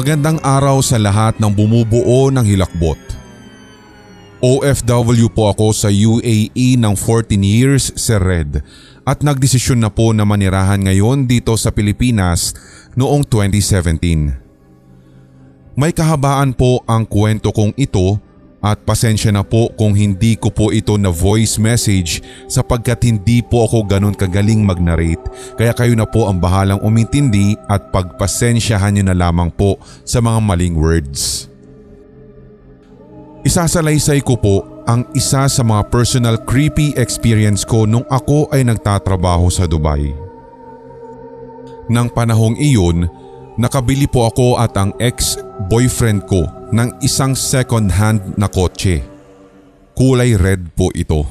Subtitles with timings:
[0.00, 2.96] Magandang araw sa lahat ng bumubuo ng hilakbot.
[4.40, 8.64] OFW po ako sa UAE ng 14 years, Sir Red,
[9.04, 12.56] at nagdesisyon na po na manirahan ngayon dito sa Pilipinas
[12.96, 15.76] noong 2017.
[15.76, 18.16] May kahabaan po ang kwento kong ito
[18.60, 23.64] at pasensya na po kung hindi ko po ito na voice message sapagkat hindi po
[23.64, 25.24] ako ganun kagaling mag-narrate
[25.56, 30.38] kaya kayo na po ang bahalang umintindi at pagpasensyahan nyo na lamang po sa mga
[30.44, 31.48] maling words.
[33.40, 39.48] Isasalaysay ko po ang isa sa mga personal creepy experience ko nung ako ay nagtatrabaho
[39.48, 40.12] sa Dubai.
[41.88, 43.08] Nang panahong iyon,
[43.56, 49.02] nakabili po ako at ang ex-boyfriend ko ng isang second hand na kotse.
[49.98, 51.26] Kulay red po ito.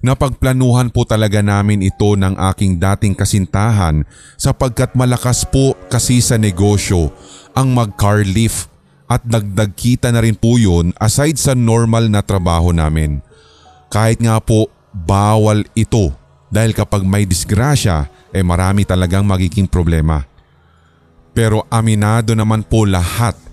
[0.00, 4.08] Napagplanuhan po talaga namin ito ng aking dating kasintahan
[4.40, 7.12] sapagkat malakas po kasi sa negosyo
[7.52, 8.72] ang mag-car lift
[9.04, 13.20] at dagdag kita na rin po yun aside sa normal na trabaho namin.
[13.92, 16.16] Kahit nga po bawal ito
[16.48, 20.24] dahil kapag may disgrasya eh marami talagang magiging problema.
[21.36, 23.49] Pero aminado naman po lahat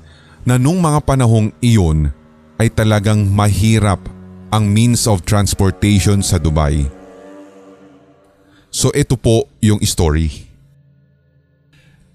[0.48, 2.08] na nung mga panahong iyon
[2.56, 4.00] ay talagang mahirap
[4.48, 6.88] ang means of transportation sa Dubai.
[8.72, 10.48] So ito po yung story.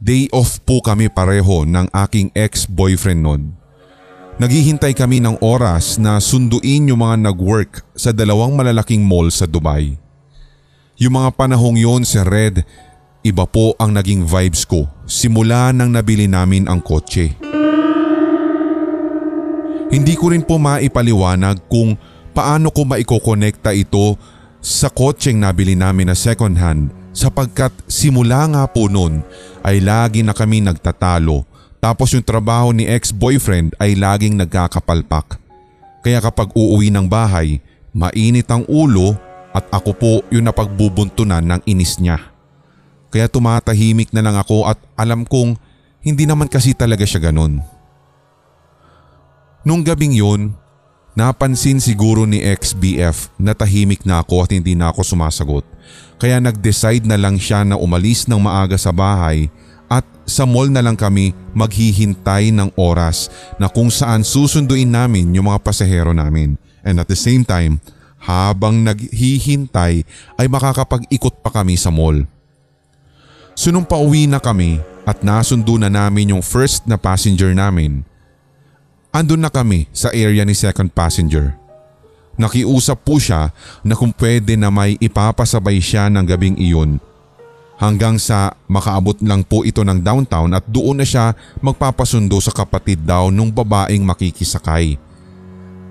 [0.00, 3.42] Day off po kami pareho ng aking ex-boyfriend noon.
[4.40, 9.94] Naghihintay kami ng oras na sunduin yung mga nag-work sa dalawang malalaking mall sa Dubai.
[10.96, 12.64] Yung mga panahong yon si Red,
[13.22, 17.52] iba po ang naging vibes ko simula nang nabili namin ang kotse.
[19.92, 22.00] Hindi ko rin po maipaliwanag kung
[22.32, 24.16] paano ko maikokonekta ito
[24.64, 29.20] sa kotseng nabili namin na second hand sapagkat simula nga po noon
[29.60, 31.44] ay lagi na kami nagtatalo
[31.76, 35.36] tapos yung trabaho ni ex-boyfriend ay laging nagkakapalpak.
[36.00, 37.60] Kaya kapag uuwi ng bahay,
[37.92, 39.12] mainit ang ulo
[39.52, 42.32] at ako po yung napagbubuntunan ng inis niya.
[43.12, 45.60] Kaya tumatahimik na lang ako at alam kong
[46.00, 47.60] hindi naman kasi talaga siya ganun.
[49.62, 50.58] Nung gabing yun,
[51.14, 55.62] napansin siguro ni ex-BF na tahimik na ako at hindi na ako sumasagot.
[56.18, 59.46] Kaya nag-decide na lang siya na umalis ng maaga sa bahay
[59.86, 65.46] at sa mall na lang kami maghihintay ng oras na kung saan susunduin namin yung
[65.46, 66.58] mga pasahero namin.
[66.82, 67.78] And at the same time,
[68.18, 70.02] habang naghihintay
[70.42, 72.26] ay makakapag-ikot pa kami sa mall.
[73.54, 78.02] So nung pauwi na kami at nasundo na namin yung first na passenger namin,
[79.12, 81.52] Andun na kami sa area ni second passenger.
[82.40, 83.52] Nakiusap po siya
[83.84, 86.96] na kung pwede na may ipapasabay siya ng gabing iyon.
[87.76, 93.04] Hanggang sa makaabot lang po ito ng downtown at doon na siya magpapasundo sa kapatid
[93.04, 94.96] daw nung babaeng makikisakay.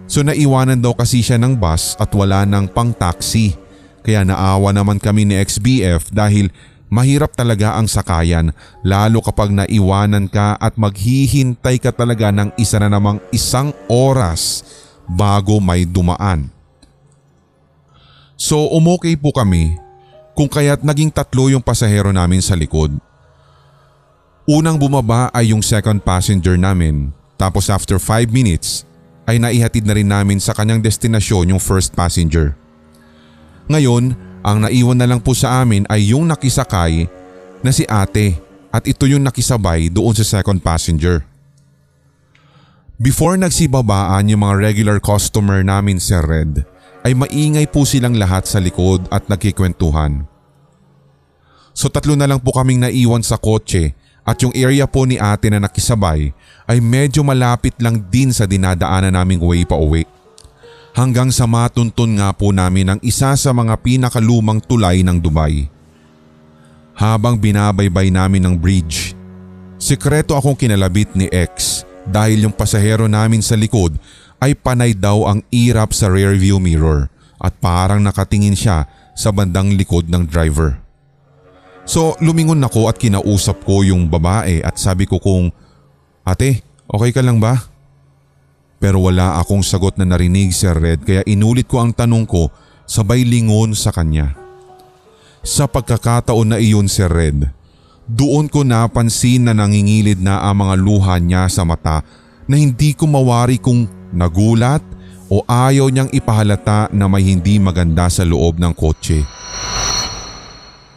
[0.10, 3.54] So naiwanan daw kasi siya ng bus at wala ng pang taxi.
[4.02, 6.50] Kaya naawa naman kami ni XBF dahil
[6.92, 8.52] Mahirap talaga ang sakayan
[8.84, 14.60] lalo kapag naiwanan ka at maghihintay ka talaga ng isa na namang isang oras
[15.08, 16.52] bago may dumaan.
[18.36, 19.80] So umokay po kami
[20.36, 22.92] kung kaya't naging tatlo yung pasahero namin sa likod.
[24.44, 28.84] Unang bumaba ay yung second passenger namin tapos after 5 minutes
[29.32, 32.52] ay naihatid na rin namin sa kanyang destinasyon yung first passenger.
[33.72, 37.06] Ngayon ang naiwan na lang po sa amin ay yung nakisakay
[37.62, 38.42] na si ate
[38.74, 41.22] at ito yung nakisabay doon sa second passenger.
[43.02, 46.66] Before nagsibabaan yung mga regular customer namin sa Red
[47.02, 50.26] ay maingay po silang lahat sa likod at nagkikwentuhan.
[51.74, 55.50] So tatlo na lang po kaming naiwan sa kotse at yung area po ni ate
[55.50, 56.30] na nakisabay
[56.70, 60.06] ay medyo malapit lang din sa dinadaanan naming way pa uwi
[60.92, 65.68] hanggang sa matuntun nga po namin ang isa sa mga pinakalumang tulay ng Dubai.
[66.96, 69.16] Habang binabaybay namin ng bridge,
[69.80, 73.96] sikreto akong kinalabit ni X dahil yung pasahero namin sa likod
[74.42, 77.08] ay panay daw ang irap sa rearview mirror
[77.42, 78.86] at parang nakatingin siya
[79.18, 80.78] sa bandang likod ng driver.
[81.88, 85.50] So lumingon ako at kinausap ko yung babae at sabi ko kung,
[86.22, 87.71] Ate, okay ka lang ba?
[88.82, 92.50] Pero wala akong sagot na narinig Sir Red kaya inulit ko ang tanong ko
[92.90, 94.34] sabay lingon sa kanya.
[95.46, 97.46] Sa pagkakataon na iyon Sir Red,
[98.10, 102.02] doon ko napansin na nangingilid na ang mga luha niya sa mata
[102.50, 104.82] na hindi ko mawari kung nagulat
[105.30, 109.22] o ayaw niyang ipahalata na may hindi maganda sa loob ng kotse.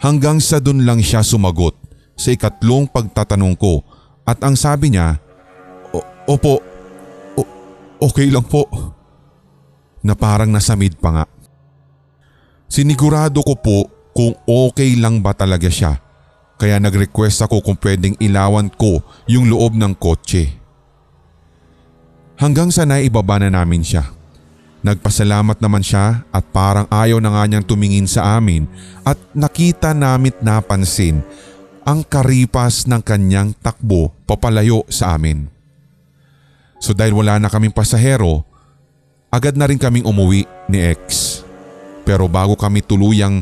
[0.01, 1.77] Hanggang sa dun lang siya sumagot
[2.17, 3.85] sa ikatlong pagtatanong ko
[4.25, 5.21] At ang sabi niya,
[6.25, 6.65] Opo,
[8.05, 8.69] okay lang po.
[10.05, 11.25] Na parang nasamid pa nga.
[12.69, 13.79] Sinigurado ko po
[14.13, 15.97] kung okay lang ba talaga siya.
[16.61, 20.53] Kaya nag-request ako kung pwedeng ilawan ko yung loob ng kotse.
[22.37, 24.07] Hanggang sa naibaba na namin siya.
[24.85, 28.69] Nagpasalamat naman siya at parang ayaw na nga niyang tumingin sa amin
[29.01, 31.25] at nakita namit napansin
[31.89, 35.49] ang karipas ng kanyang takbo papalayo sa amin.
[36.85, 38.45] So dahil wala na kaming pasahero,
[39.33, 41.41] agad na rin kaming umuwi ni X.
[42.05, 43.41] Pero bago kami tuluyang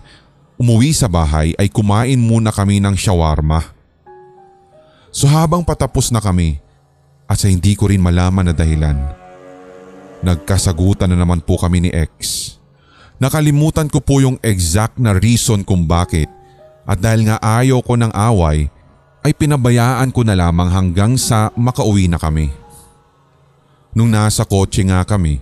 [0.55, 3.67] umuwi sa bahay ay kumain muna kami ng shawarma.
[5.11, 6.63] So habang patapos na kami
[7.27, 8.95] at sa hindi ko rin malaman na dahilan,
[10.23, 12.15] nagkasagutan na naman po kami ni X.
[13.19, 16.31] Nakalimutan ko po yung exact na reason kung bakit
[16.87, 18.71] at dahil nga ayaw ko ng away
[19.27, 22.62] ay pinabayaan ko na lamang hanggang sa makauwi na kami.
[23.93, 25.41] Nung nasa kotse nga kami,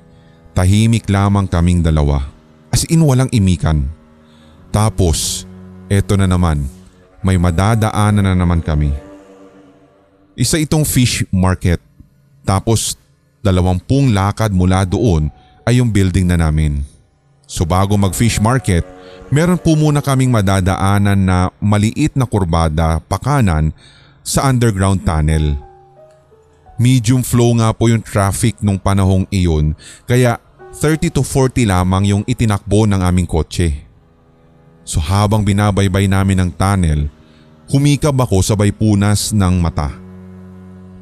[0.55, 2.27] tahimik lamang kaming dalawa.
[2.71, 3.87] As in walang imikan.
[4.75, 5.47] Tapos,
[5.91, 6.67] eto na naman,
[7.23, 8.91] may madadaanan na naman kami.
[10.35, 11.79] Isa itong fish market.
[12.43, 12.97] Tapos
[13.45, 15.29] dalawampung lakad mula doon
[15.69, 16.81] ay yung building na namin.
[17.45, 18.87] So bago mag fish market,
[19.29, 23.75] meron po muna kaming madadaanan na maliit na kurbada pakanan
[24.25, 25.70] sa underground tunnel.
[26.81, 29.77] Medium flow nga po yung traffic nung panahong iyon
[30.09, 30.41] kaya
[30.73, 33.85] 30 to 40 lamang yung itinakbo ng aming kotse.
[34.81, 37.13] So habang binabaybay namin ang tunnel,
[37.69, 39.93] humikab ako sabay punas ng mata.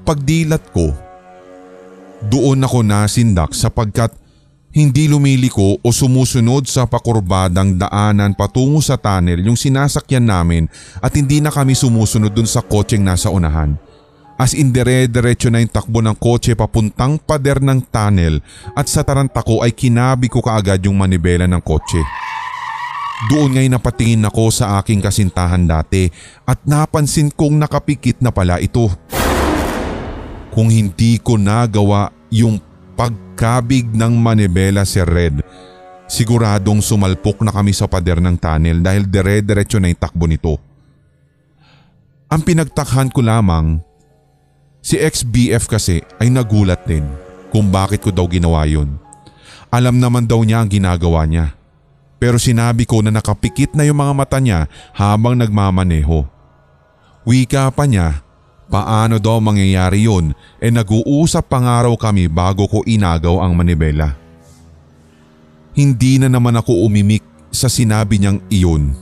[0.03, 0.91] Pagdilat ko,
[2.27, 4.11] doon ako nasindak sapagkat
[4.75, 10.67] hindi lumiliko o sumusunod sa pakurbadang daanan patungo sa tunnel yung sinasakyan namin
[10.99, 13.79] at hindi na kami sumusunod dun sa kotseng nasa unahan.
[14.39, 18.39] As in dire-diretso na yung takbo ng kotse papuntang pader ng tunnel
[18.79, 21.99] at sa taranta ko ay kinabi ko kaagad yung manibela ng kotse.
[23.27, 26.07] Doon ngay napatingin ako sa aking kasintahan dati
[26.47, 28.87] at napansin kong nakapikit na pala ito.
[30.55, 32.63] Kung hindi ko nagawa yung
[32.95, 35.43] pagkabig ng manibela si Red,
[36.07, 40.63] siguradong sumalpok na kami sa pader ng tunnel dahil dire-diretso na yung takbo nito.
[42.31, 43.88] Ang pinagtakhan ko lamang
[44.89, 47.05] Si ex-BF kasi ay nagulat din
[47.53, 48.97] kung bakit ko daw ginawa yun.
[49.69, 51.53] Alam naman daw niya ang ginagawa niya.
[52.17, 54.65] Pero sinabi ko na nakapikit na yung mga mata niya
[54.97, 56.25] habang nagmamaneho.
[57.29, 58.25] Wika pa niya,
[58.73, 64.17] paano daw mangyayari yun e nag-uusap pangaraw kami bago ko inagaw ang manibela.
[65.77, 68.97] Hindi na naman ako umimik sa sinabi niyang iyon.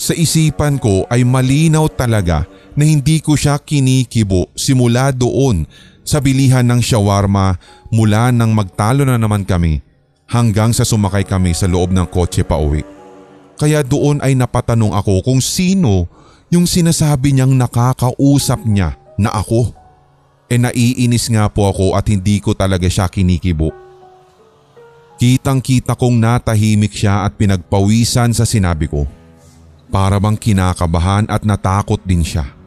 [0.00, 5.66] Sa isipan ko ay malinaw talaga na hindi ko siya kinikibo simula doon
[6.04, 7.56] sa bilihan ng shawarma
[7.88, 9.80] mula nang magtalo na naman kami
[10.28, 12.84] hanggang sa sumakay kami sa loob ng kotse pa uwi.
[13.54, 16.10] Kaya doon ay napatanong ako kung sino
[16.50, 19.70] yung sinasabi niyang nakakausap niya na ako.
[20.50, 23.72] E naiinis nga po ako at hindi ko talaga siya kinikibo.
[25.14, 29.06] Kitang kita kong natahimik siya at pinagpawisan sa sinabi ko.
[29.88, 32.63] Para bang kinakabahan at natakot din siya.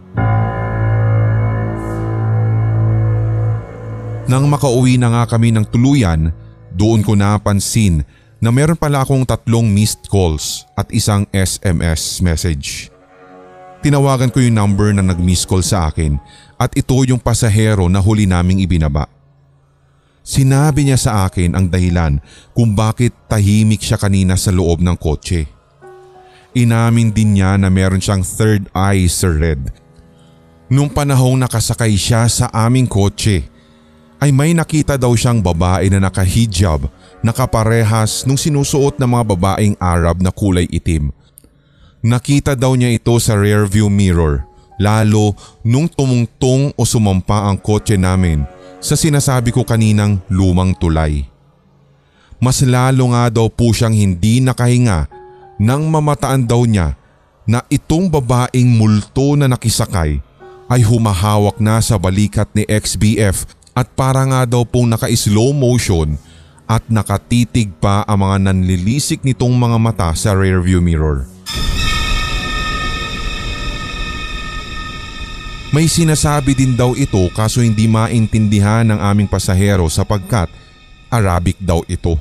[4.28, 6.36] Nang makauwi na nga kami ng tuluyan,
[6.76, 8.04] doon ko napansin
[8.44, 12.92] na meron pala akong tatlong missed calls at isang SMS message.
[13.80, 16.20] Tinawagan ko yung number na nag-miss call sa akin
[16.60, 19.08] at ito yung pasahero na huli naming ibinaba.
[20.28, 22.20] Sinabi niya sa akin ang dahilan
[22.52, 25.48] kung bakit tahimik siya kanina sa loob ng kotse.
[26.52, 29.72] Inamin din niya na meron siyang third eye sa Red.
[30.68, 33.56] Nung panahong nakasakay siya sa aming kotse
[34.18, 36.90] ay may nakita daw siyang babae na nakahijab
[37.22, 41.14] nakaparehas nung sinusuot ng mga babaeng Arab na kulay itim.
[42.02, 44.46] Nakita daw niya ito sa rearview mirror
[44.78, 45.34] lalo
[45.66, 48.46] nung tumungtong o sumampa ang kotse namin
[48.78, 51.26] sa sinasabi ko kaninang lumang tulay.
[52.38, 55.10] Mas lalo nga daw po siyang hindi nakahinga
[55.58, 56.94] nang mamataan daw niya
[57.50, 60.22] na itong babaeng multo na nakisakay
[60.70, 66.18] ay humahawak na sa balikat ni XBF at para nga daw pong naka-slow motion
[66.66, 71.30] at nakatitig pa ang mga nanlilisik nitong mga mata sa rearview mirror.
[75.70, 80.50] May sinasabi din daw ito kaso hindi maintindihan ng aming pasahero sapagkat
[81.14, 82.18] Arabic daw ito.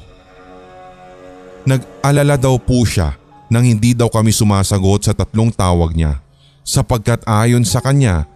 [1.65, 3.17] Nag-alala daw po siya
[3.49, 6.21] nang hindi daw kami sumasagot sa tatlong tawag niya
[6.67, 8.27] sapagkat ayon sa kanya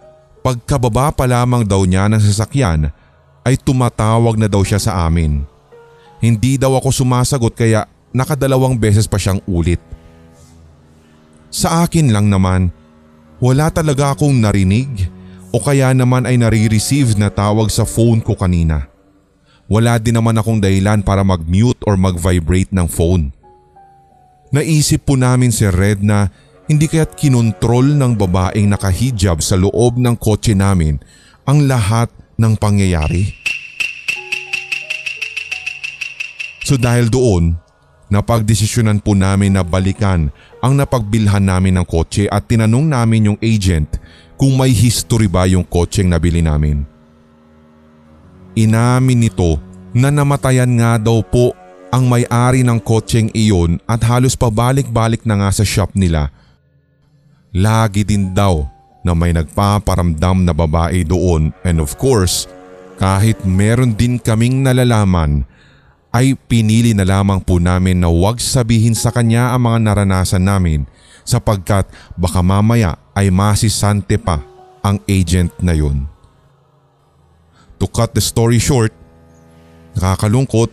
[0.41, 2.89] Pagkababa pa lamang daw niya ng sasakyan
[3.41, 5.45] ay tumatawag na daw siya sa amin.
[6.21, 9.81] Hindi daw ako sumasagot kaya nakadalawang beses pa siyang ulit.
[11.51, 12.69] Sa akin lang naman,
[13.41, 15.09] wala talaga akong narinig
[15.51, 18.87] o kaya naman ay nare-receive na tawag sa phone ko kanina.
[19.65, 23.33] Wala din naman akong dahilan para mag-mute or mag-vibrate ng phone.
[24.51, 26.27] Naisip po namin si Red na
[26.67, 30.99] hindi kaya't kinontrol ng babaeng nakahijab sa loob ng kotse namin
[31.47, 33.29] ang lahat ng pangyayari.
[36.65, 37.53] So dahil doon,
[38.09, 44.01] napagdesisyonan po namin na balikan ang napagbilhan namin ng kotse at tinanong namin yung agent
[44.41, 46.81] kung may history ba yung kotseng nabili namin.
[48.57, 49.61] Inamin nito
[49.93, 51.51] na namatayan nga daw po
[51.91, 56.31] ang may-ari ng kotseng iyon at halos pabalik-balik na nga sa shop nila.
[57.51, 58.70] Lagi din daw
[59.01, 62.45] na may nagpaparamdam na babae doon and of course
[63.01, 65.41] kahit meron din kaming nalalaman
[66.11, 70.83] ay pinili na lamang po namin na huwag sabihin sa kanya ang mga naranasan namin
[71.23, 71.87] sapagkat
[72.19, 74.43] baka mamaya ay masisante pa
[74.83, 76.05] ang agent na yun.
[77.79, 78.93] To cut the story short,
[79.97, 80.69] nakakalungkot,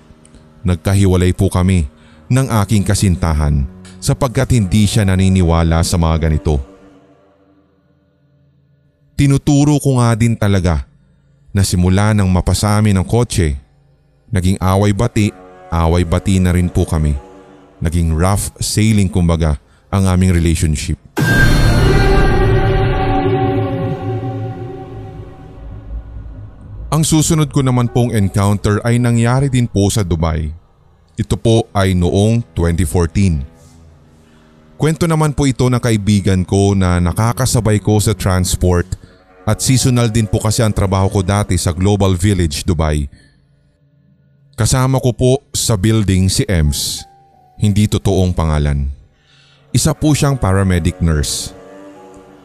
[0.66, 1.88] nagkahiwalay po kami
[2.28, 3.64] ng aking kasintahan
[4.02, 6.60] sapagkat hindi siya naniniwala sa mga ganito.
[9.18, 10.86] Tinuturo ko nga din talaga
[11.50, 13.58] na simula nang mapasami ng kotse,
[14.30, 15.34] naging away-bati,
[15.74, 17.18] away-bati na rin po kami.
[17.82, 19.58] Naging rough sailing kumbaga
[19.90, 21.02] ang aming relationship.
[26.94, 30.54] Ang susunod ko naman pong encounter ay nangyari din po sa Dubai.
[31.18, 33.47] Ito po ay noong 2014.
[34.78, 38.86] Kwento naman po ito ng kaibigan ko na nakakasabay ko sa transport
[39.42, 43.10] at seasonal din po kasi ang trabaho ko dati sa Global Village, Dubai.
[44.54, 47.02] Kasama ko po sa building si Ems,
[47.58, 48.86] hindi totoong pangalan.
[49.74, 51.50] Isa po siyang paramedic nurse.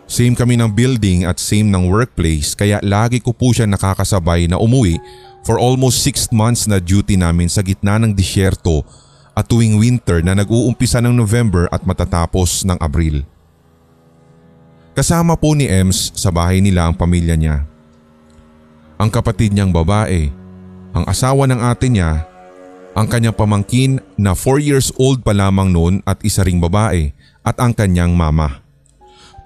[0.09, 4.57] Same kami ng building at same ng workplace kaya lagi ko po siya nakakasabay na
[4.57, 4.97] umuwi
[5.45, 8.81] for almost 6 months na duty namin sa gitna ng disyerto
[9.33, 13.25] at tuwing winter na nag-uumpisa ng November at matatapos ng Abril.
[14.93, 17.65] Kasama po ni Ems sa bahay nila ang pamilya niya.
[19.01, 20.29] Ang kapatid niyang babae,
[20.93, 22.29] ang asawa ng ate niya,
[22.93, 27.09] ang kanyang pamangkin na 4 years old pa lamang noon at isa ring babae
[27.41, 28.61] at ang kanyang mama.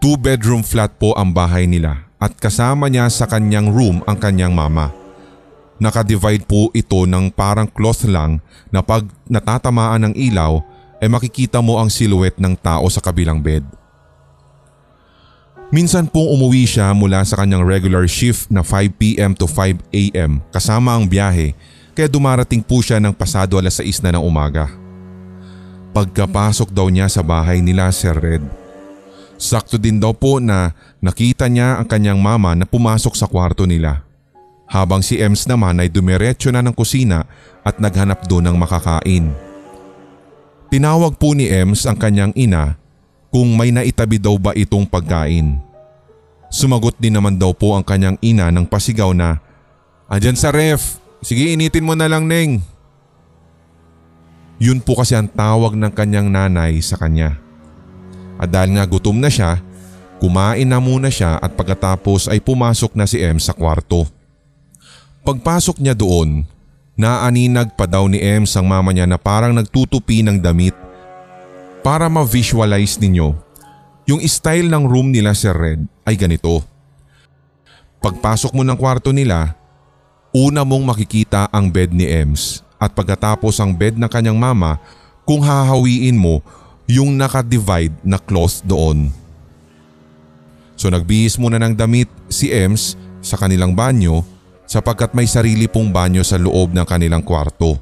[0.03, 4.51] Two bedroom flat po ang bahay nila at kasama niya sa kanyang room ang kanyang
[4.51, 4.91] mama.
[5.77, 8.41] Nakadivide po ito ng parang cloth lang
[8.73, 10.61] na pag natatamaan ng ilaw
[10.97, 13.61] ay makikita mo ang silhouette ng tao sa kabilang bed.
[15.69, 21.05] Minsan pong umuwi siya mula sa kanyang regular shift na 5pm to 5am kasama ang
[21.05, 21.51] biyahe
[21.91, 24.71] kaya dumarating po siya ng pasado alas 6 na ng umaga.
[25.91, 28.45] Pagkapasok daw niya sa bahay nila Sir Red,
[29.37, 34.06] Sakto din daw po na nakita niya ang kanyang mama na pumasok sa kwarto nila.
[34.67, 37.23] Habang si Ems naman ay dumiretso na ng kusina
[37.63, 39.31] at naghanap doon ng makakain.
[40.67, 42.75] Tinawag po ni Ems ang kanyang ina
[43.31, 45.63] kung may naitabi daw ba itong pagkain.
[46.51, 49.39] Sumagot din naman daw po ang kanyang ina ng pasigaw na,
[50.07, 52.63] Andyan sa ref, sige initin mo na lang Neng.
[54.57, 57.35] Yun po kasi ang tawag ng kanyang nanay sa kanya.
[58.39, 59.59] At dahil nga gutom na siya,
[60.17, 64.16] kumain na muna siya at pagkatapos ay pumasok na si M sa kwarto.
[65.27, 66.47] Pagpasok niya doon,
[66.95, 70.71] naaninag pa daw ni M sang mama niya na parang nagtutupi ng damit.
[71.83, 73.35] Para ma-visualize ninyo,
[74.07, 76.63] yung style ng room nila si Red ay ganito.
[77.99, 79.51] Pagpasok mo ng kwarto nila,
[80.31, 84.79] una mong makikita ang bed ni Ems at pagkatapos ang bed ng kanyang mama
[85.27, 86.39] kung hahawiin mo
[86.87, 89.11] yung naka-divide na cloth doon.
[90.79, 94.36] So nagbihis muna ng damit si Ems sa kanilang banyo
[94.67, 97.79] sapagkat may sarili pong banyo sa loob ng kanilang kwarto.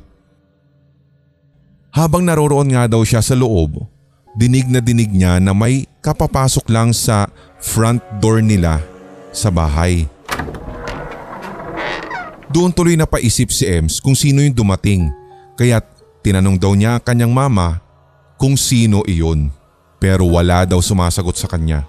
[1.89, 3.81] Habang naroroon nga daw siya sa loob,
[4.37, 7.25] dinig na dinig niya na may kapapasok lang sa
[7.57, 8.83] front door nila
[9.33, 10.05] sa bahay.
[12.53, 15.11] Doon tuloy na paisip si Ems kung sino yung dumating
[15.59, 15.81] kaya
[16.23, 17.83] tinanong daw niya kanyang mama
[18.39, 19.51] kung sino iyon
[19.99, 21.87] pero wala daw sumasagot sa kanya.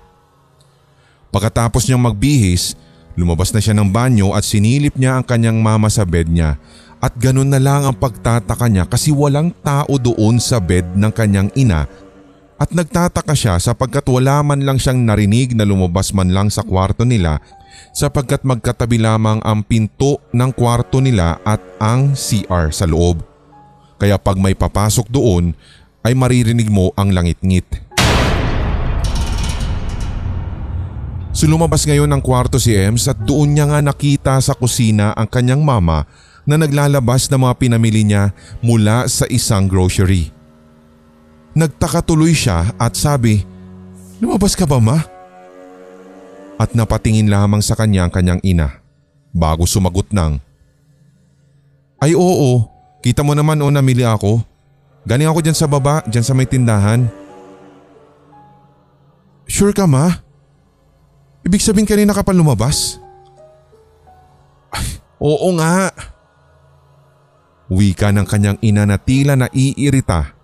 [1.34, 2.78] Pagkatapos niyang magbihis,
[3.16, 6.60] lumabas na siya ng banyo at sinilip niya ang kanyang mama sa bed niya
[7.00, 11.48] at ganun na lang ang pagtataka niya kasi walang tao doon sa bed ng kanyang
[11.56, 11.88] ina
[12.56, 17.04] at nagtataka siya sapagkat wala man lang siyang narinig na lumabas man lang sa kwarto
[17.04, 17.40] nila
[17.92, 23.20] sapagkat magkatabi lamang ang pinto ng kwarto nila at ang CR sa loob.
[23.96, 25.56] Kaya pag may papasok doon
[26.04, 27.85] ay maririnig mo ang langit-ngit.
[31.36, 35.60] So ngayon ng kwarto si Ems at doon niya nga nakita sa kusina ang kanyang
[35.60, 36.08] mama
[36.48, 38.32] na naglalabas ng mga pinamili niya
[38.64, 40.32] mula sa isang grocery.
[41.52, 43.44] Nagtaka tuloy siya at sabi,
[44.16, 45.04] Lumabas ka ba ma?
[46.56, 48.80] At napatingin lamang sa kanya ang kanyang ina
[49.28, 50.40] bago sumagot ng,
[52.00, 52.64] Ay oo,
[53.04, 54.40] kita mo naman o namili ako.
[55.04, 57.04] Galing ako dyan sa baba, dyan sa may tindahan.
[59.44, 60.25] Sure ka ma?
[61.46, 62.98] Ibig sabihin kanina ka pa lumabas?
[64.74, 65.94] Ay, oo nga.
[67.70, 70.34] Wika ng kanyang ina na tila naiirita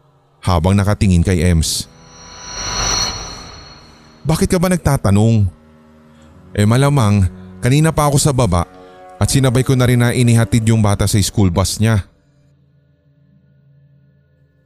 [0.47, 1.91] habang nakatingin kay Ems.
[4.23, 5.51] Bakit ka ba nagtatanong?
[6.55, 7.27] Eh malamang
[7.59, 8.63] kanina pa ako sa baba
[9.19, 12.07] at sinabay ko na rin na inihatid yung bata sa school bus niya.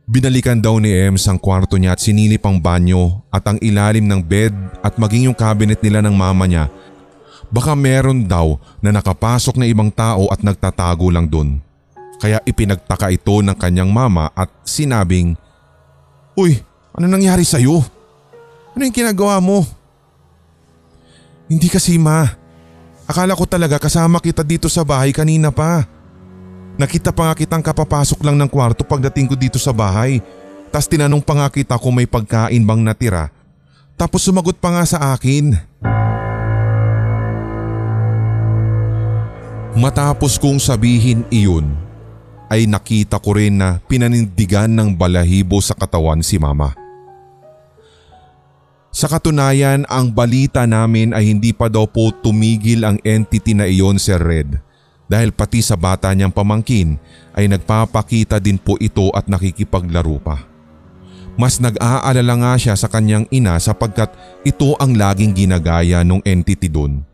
[0.06, 4.22] Binalikan daw ni Ems ang kwarto niya at sinilip ang banyo at ang ilalim ng
[4.22, 6.70] bed at maging yung cabinet nila ng mama niya.
[7.50, 11.58] Baka meron daw na nakapasok na ibang tao at nagtatago lang dun.
[12.22, 15.34] Kaya ipinagtaka ito ng kanyang mama at sinabing,
[16.38, 16.62] Uy,
[16.94, 17.82] ano nangyari sa'yo?
[18.78, 19.66] Ano yung ginagawa mo?
[21.50, 22.30] Hindi kasi ma.
[23.10, 25.95] Akala ko talaga kasama kita dito sa bahay kanina pa.
[26.76, 30.21] Nakita pa nga kitang kapapasok lang ng kwarto pagdating ko dito sa bahay.
[30.68, 33.33] Tas tinanong pa nga kita kung may pagkain bang natira.
[33.97, 35.56] Tapos sumagot pa nga sa akin.
[39.77, 41.72] Matapos kong sabihin iyon,
[42.53, 46.77] ay nakita ko rin na pinanindigan ng balahibo sa katawan si mama.
[48.92, 54.00] Sa katunayan, ang balita namin ay hindi pa daw po tumigil ang entity na iyon,
[54.00, 54.65] Sir Red
[55.07, 56.99] dahil pati sa bata niyang pamangkin
[57.35, 60.42] ay nagpapakita din po ito at nakikipaglaro pa.
[61.37, 64.09] Mas nag-aalala nga siya sa kanyang ina sapagkat
[64.42, 67.05] ito ang laging ginagaya nung entity doon.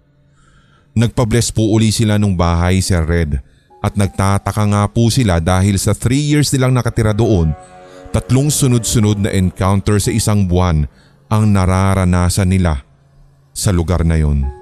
[0.94, 3.42] Nagpabless po uli sila nung bahay Sir Red
[3.82, 7.50] at nagtataka nga po sila dahil sa 3 years nilang nakatira doon,
[8.14, 10.86] tatlong sunod-sunod na encounter sa isang buwan
[11.26, 12.86] ang nararanasan nila
[13.50, 14.61] sa lugar na yon.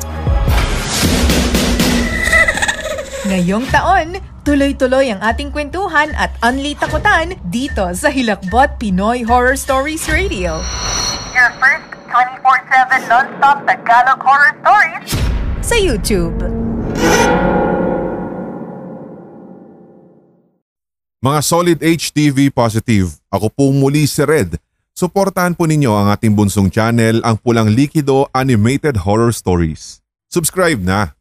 [3.31, 10.03] Ngayong taon, tuloy-tuloy ang ating kwentuhan at unli takutan dito sa Hilakbot Pinoy Horror Stories
[10.11, 10.59] Radio.
[11.31, 15.15] Your first 24-7 non-stop Tagalog horror stories
[15.63, 16.43] sa YouTube.
[21.23, 24.59] Mga solid HTV positive, ako po muli si Red.
[24.91, 30.03] Suportahan po ninyo ang ating bunsong channel, ang Pulang Likido Animated Horror Stories.
[30.27, 31.20] Subscribe na!